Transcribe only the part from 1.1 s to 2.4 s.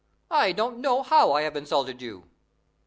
I have insulted you."